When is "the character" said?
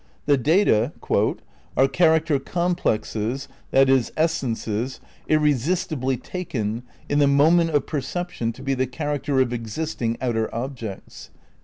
8.73-9.39